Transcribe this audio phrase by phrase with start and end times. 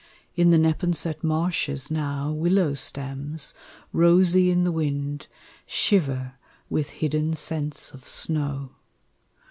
[0.35, 3.53] In the Neponset marshes now Willow stems,
[3.93, 5.27] rosy in the wind,
[5.67, 6.37] Shiver
[6.71, 8.71] with hidden sense of snow.